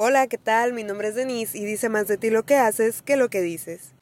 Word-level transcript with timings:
Hola, 0.00 0.28
¿qué 0.28 0.38
tal? 0.38 0.74
Mi 0.74 0.84
nombre 0.84 1.08
es 1.08 1.16
Denise 1.16 1.58
y 1.58 1.64
dice 1.64 1.88
más 1.88 2.06
de 2.06 2.16
ti 2.16 2.30
lo 2.30 2.44
que 2.44 2.54
haces 2.54 3.02
que 3.02 3.16
lo 3.16 3.30
que 3.30 3.40
dices. 3.40 3.94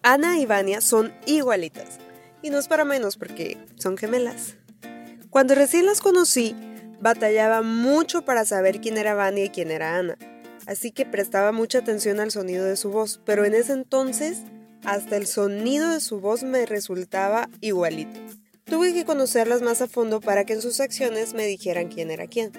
Ana 0.00 0.38
y 0.38 0.46
Vania 0.46 0.80
son 0.80 1.12
igualitas. 1.26 1.98
Y 2.40 2.48
no 2.48 2.58
es 2.58 2.68
para 2.68 2.86
menos 2.86 3.18
porque 3.18 3.58
son 3.76 3.98
gemelas. 3.98 4.56
Cuando 5.28 5.54
recién 5.54 5.84
las 5.84 6.00
conocí, 6.00 6.56
batallaba 7.02 7.60
mucho 7.60 8.22
para 8.22 8.46
saber 8.46 8.80
quién 8.80 8.96
era 8.96 9.12
Vania 9.12 9.44
y 9.44 9.50
quién 9.50 9.70
era 9.70 9.98
Ana. 9.98 10.16
Así 10.66 10.90
que 10.90 11.04
prestaba 11.04 11.52
mucha 11.52 11.80
atención 11.80 12.18
al 12.18 12.30
sonido 12.30 12.64
de 12.64 12.76
su 12.76 12.90
voz, 12.90 13.20
pero 13.26 13.44
en 13.44 13.52
ese 13.52 13.74
entonces 13.74 14.38
hasta 14.86 15.18
el 15.18 15.26
sonido 15.26 15.90
de 15.90 16.00
su 16.00 16.18
voz 16.18 16.44
me 16.44 16.64
resultaba 16.64 17.50
igualito. 17.60 18.18
Tuve 18.70 18.94
que 18.94 19.04
conocerlas 19.04 19.62
más 19.62 19.82
a 19.82 19.88
fondo 19.88 20.20
para 20.20 20.44
que 20.44 20.52
en 20.52 20.62
sus 20.62 20.78
acciones 20.78 21.34
me 21.34 21.44
dijeran 21.44 21.88
quién 21.88 22.08
era 22.08 22.28
quién. 22.28 22.52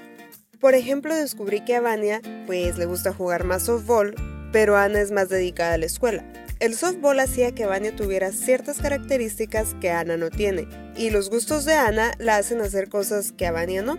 Por 0.59 0.75
ejemplo, 0.75 1.15
descubrí 1.15 1.61
que 1.61 1.73
a 1.73 1.81
Vania 1.81 2.21
pues 2.45 2.77
le 2.77 2.85
gusta 2.85 3.13
jugar 3.13 3.45
más 3.45 3.63
softball, 3.63 4.13
pero 4.51 4.75
Ana 4.75 4.99
es 4.99 5.11
más 5.11 5.29
dedicada 5.29 5.75
a 5.75 5.77
la 5.77 5.85
escuela. 5.85 6.25
El 6.59 6.75
softball 6.75 7.21
hacía 7.21 7.55
que 7.55 7.65
Vania 7.65 7.95
tuviera 7.95 8.33
ciertas 8.33 8.79
características 8.79 9.73
que 9.79 9.89
Ana 9.89 10.17
no 10.17 10.29
tiene, 10.29 10.67
y 10.97 11.11
los 11.11 11.29
gustos 11.29 11.63
de 11.63 11.75
Ana 11.75 12.11
la 12.19 12.35
hacen 12.35 12.59
hacer 12.59 12.89
cosas 12.89 13.31
que 13.31 13.47
a 13.47 13.53
Vania 13.53 13.81
no. 13.81 13.97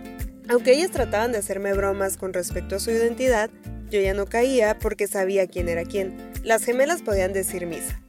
Aunque 0.49 0.73
ellas 0.73 0.91
trataban 0.91 1.31
de 1.31 1.39
hacerme 1.39 1.73
bromas 1.73 2.17
con 2.17 2.31
respecto 2.31 2.75
a 2.75 2.79
su 2.79 2.91
identidad, 2.91 3.49
yo 3.89 3.99
ya 3.99 4.13
no 4.13 4.27
caía 4.27 4.77
porque 4.77 5.07
sabía 5.07 5.47
quién 5.47 5.67
era 5.67 5.83
quién. 5.83 6.15
Las 6.43 6.63
gemelas 6.63 7.01
podían 7.01 7.33
decir 7.33 7.65
misa, 7.65 7.99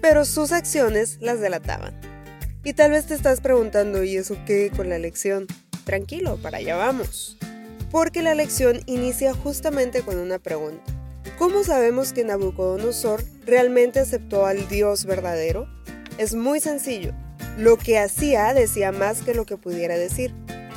pero 0.00 0.24
sus 0.24 0.52
acciones 0.52 1.18
las 1.20 1.40
delataban. 1.40 2.07
Y 2.64 2.72
tal 2.72 2.90
vez 2.90 3.06
te 3.06 3.14
estás 3.14 3.40
preguntando, 3.40 4.02
¿y 4.02 4.16
eso 4.16 4.36
qué 4.46 4.70
con 4.74 4.88
la 4.88 4.98
lección? 4.98 5.46
Tranquilo, 5.84 6.36
para 6.42 6.58
allá 6.58 6.76
vamos. 6.76 7.38
Porque 7.90 8.22
la 8.22 8.34
lección 8.34 8.80
inicia 8.86 9.32
justamente 9.32 10.02
con 10.02 10.18
una 10.18 10.38
pregunta. 10.38 10.82
¿Cómo 11.38 11.62
sabemos 11.62 12.12
que 12.12 12.24
Nabucodonosor 12.24 13.22
realmente 13.46 14.00
aceptó 14.00 14.44
al 14.44 14.68
Dios 14.68 15.04
verdadero? 15.04 15.68
Es 16.18 16.34
muy 16.34 16.60
sencillo. 16.60 17.14
Lo 17.56 17.78
que 17.78 17.98
hacía 17.98 18.52
decía 18.54 18.90
más 18.90 19.22
que 19.22 19.34
lo 19.34 19.46
que 19.46 19.56
pudiera 19.56 19.96
decir. 19.96 20.34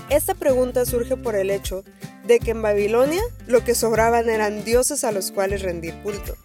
Esta 0.10 0.36
pregunta 0.36 0.86
surge 0.86 1.18
por 1.18 1.36
el 1.36 1.50
hecho 1.50 1.84
de 2.28 2.40
que 2.40 2.52
en 2.52 2.62
Babilonia 2.62 3.24
lo 3.48 3.64
que 3.64 3.76
sobraban 3.76 4.30
eran 4.30 4.64
dioses 4.64 5.04
a 5.04 5.12
los 5.12 5.32
cuales 5.32 5.64
rendir 5.64 5.96
culto. 6.04 6.36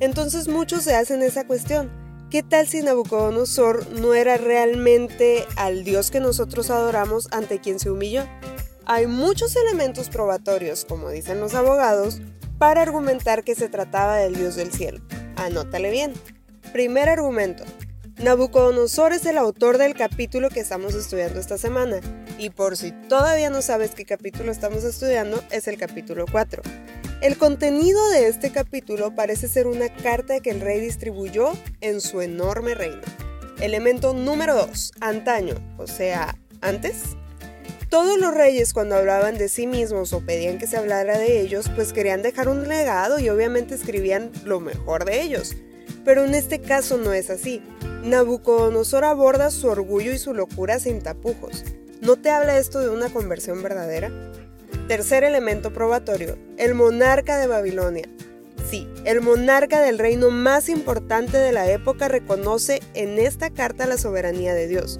Entonces 0.00 0.48
muchos 0.48 0.82
se 0.82 0.96
hacen 0.96 1.22
esa 1.22 1.46
cuestión. 1.46 1.90
¿Qué 2.30 2.44
tal 2.44 2.68
si 2.68 2.80
Nabucodonosor 2.80 3.90
no 3.90 4.14
era 4.14 4.36
realmente 4.36 5.44
al 5.56 5.82
Dios 5.82 6.12
que 6.12 6.20
nosotros 6.20 6.70
adoramos 6.70 7.26
ante 7.32 7.58
quien 7.58 7.80
se 7.80 7.90
humilló? 7.90 8.24
Hay 8.86 9.08
muchos 9.08 9.56
elementos 9.56 10.10
probatorios, 10.10 10.84
como 10.84 11.10
dicen 11.10 11.40
los 11.40 11.54
abogados, 11.54 12.20
para 12.56 12.82
argumentar 12.82 13.42
que 13.42 13.56
se 13.56 13.68
trataba 13.68 14.16
del 14.16 14.36
Dios 14.36 14.54
del 14.54 14.70
cielo. 14.70 15.00
Anótale 15.34 15.90
bien. 15.90 16.12
Primer 16.72 17.08
argumento. 17.08 17.64
Nabucodonosor 18.22 19.12
es 19.12 19.26
el 19.26 19.36
autor 19.36 19.78
del 19.78 19.94
capítulo 19.94 20.50
que 20.50 20.60
estamos 20.60 20.94
estudiando 20.94 21.40
esta 21.40 21.58
semana, 21.58 22.00
y 22.38 22.50
por 22.50 22.76
si 22.76 22.92
todavía 23.08 23.50
no 23.50 23.60
sabes 23.60 23.90
qué 23.96 24.04
capítulo 24.04 24.52
estamos 24.52 24.84
estudiando, 24.84 25.42
es 25.50 25.66
el 25.66 25.78
capítulo 25.78 26.26
4. 26.30 26.62
El 27.20 27.36
contenido 27.36 28.08
de 28.08 28.28
este 28.28 28.50
capítulo 28.50 29.14
parece 29.14 29.46
ser 29.46 29.66
una 29.66 29.94
carta 29.94 30.40
que 30.40 30.48
el 30.48 30.62
rey 30.62 30.80
distribuyó 30.80 31.52
en 31.82 32.00
su 32.00 32.22
enorme 32.22 32.74
reino. 32.74 33.02
Elemento 33.60 34.14
número 34.14 34.54
2. 34.54 34.92
Antaño, 35.00 35.54
o 35.76 35.86
sea, 35.86 36.38
antes. 36.62 37.18
Todos 37.90 38.18
los 38.18 38.32
reyes 38.32 38.72
cuando 38.72 38.96
hablaban 38.96 39.36
de 39.36 39.50
sí 39.50 39.66
mismos 39.66 40.14
o 40.14 40.24
pedían 40.24 40.56
que 40.56 40.66
se 40.66 40.78
hablara 40.78 41.18
de 41.18 41.42
ellos, 41.42 41.70
pues 41.74 41.92
querían 41.92 42.22
dejar 42.22 42.48
un 42.48 42.66
legado 42.66 43.18
y 43.18 43.28
obviamente 43.28 43.74
escribían 43.74 44.30
lo 44.46 44.58
mejor 44.58 45.04
de 45.04 45.20
ellos. 45.20 45.54
Pero 46.06 46.24
en 46.24 46.34
este 46.34 46.62
caso 46.62 46.96
no 46.96 47.12
es 47.12 47.28
así. 47.28 47.60
Nabucodonosor 48.02 49.04
aborda 49.04 49.50
su 49.50 49.68
orgullo 49.68 50.10
y 50.10 50.18
su 50.18 50.32
locura 50.32 50.78
sin 50.78 51.02
tapujos. 51.02 51.64
¿No 52.00 52.16
te 52.16 52.30
habla 52.30 52.56
esto 52.56 52.80
de 52.80 52.88
una 52.88 53.12
conversión 53.12 53.62
verdadera? 53.62 54.10
Tercer 54.90 55.22
elemento 55.22 55.72
probatorio, 55.72 56.36
el 56.56 56.74
monarca 56.74 57.38
de 57.38 57.46
Babilonia. 57.46 58.08
Sí, 58.68 58.88
el 59.04 59.20
monarca 59.20 59.80
del 59.80 60.00
reino 60.00 60.30
más 60.30 60.68
importante 60.68 61.36
de 61.36 61.52
la 61.52 61.70
época 61.70 62.08
reconoce 62.08 62.82
en 62.94 63.20
esta 63.20 63.50
carta 63.50 63.86
la 63.86 63.96
soberanía 63.96 64.52
de 64.52 64.66
Dios. 64.66 64.98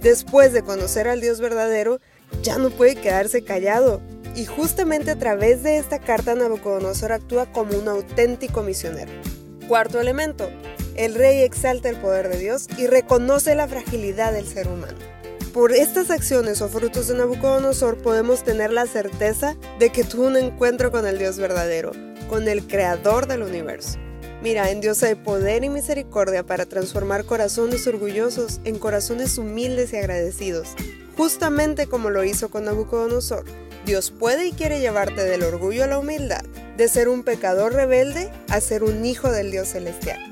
Después 0.00 0.52
de 0.52 0.62
conocer 0.62 1.08
al 1.08 1.20
Dios 1.20 1.40
verdadero, 1.40 1.98
ya 2.44 2.56
no 2.58 2.70
puede 2.70 2.94
quedarse 2.94 3.42
callado. 3.42 4.00
Y 4.36 4.44
justamente 4.44 5.10
a 5.10 5.18
través 5.18 5.64
de 5.64 5.78
esta 5.78 5.98
carta 5.98 6.36
Nabucodonosor 6.36 7.10
actúa 7.10 7.46
como 7.46 7.76
un 7.76 7.88
auténtico 7.88 8.62
misionero. 8.62 9.10
Cuarto 9.66 10.00
elemento, 10.00 10.50
el 10.94 11.16
rey 11.16 11.42
exalta 11.42 11.88
el 11.88 11.96
poder 11.96 12.28
de 12.28 12.38
Dios 12.38 12.68
y 12.78 12.86
reconoce 12.86 13.56
la 13.56 13.66
fragilidad 13.66 14.32
del 14.32 14.46
ser 14.46 14.68
humano. 14.68 14.98
Por 15.52 15.72
estas 15.72 16.10
acciones 16.10 16.62
o 16.62 16.68
frutos 16.70 17.08
de 17.08 17.14
Nabucodonosor 17.14 17.98
podemos 17.98 18.42
tener 18.42 18.72
la 18.72 18.86
certeza 18.86 19.54
de 19.78 19.90
que 19.90 20.02
tuvo 20.02 20.28
un 20.28 20.38
encuentro 20.38 20.90
con 20.90 21.06
el 21.06 21.18
Dios 21.18 21.36
verdadero, 21.36 21.92
con 22.30 22.48
el 22.48 22.66
creador 22.66 23.26
del 23.26 23.42
universo. 23.42 23.98
Mira, 24.42 24.70
en 24.70 24.80
Dios 24.80 25.02
hay 25.02 25.14
poder 25.14 25.62
y 25.62 25.68
misericordia 25.68 26.42
para 26.42 26.64
transformar 26.64 27.26
corazones 27.26 27.86
orgullosos 27.86 28.62
en 28.64 28.78
corazones 28.78 29.36
humildes 29.36 29.92
y 29.92 29.96
agradecidos, 29.96 30.68
justamente 31.18 31.86
como 31.86 32.08
lo 32.08 32.24
hizo 32.24 32.48
con 32.48 32.64
Nabucodonosor. 32.64 33.44
Dios 33.84 34.10
puede 34.10 34.46
y 34.46 34.52
quiere 34.52 34.80
llevarte 34.80 35.22
del 35.22 35.42
orgullo 35.42 35.84
a 35.84 35.86
la 35.86 35.98
humildad, 35.98 36.44
de 36.78 36.88
ser 36.88 37.10
un 37.10 37.24
pecador 37.24 37.74
rebelde 37.74 38.30
a 38.48 38.58
ser 38.62 38.84
un 38.84 39.04
hijo 39.04 39.30
del 39.30 39.50
Dios 39.50 39.68
celestial. 39.68 40.31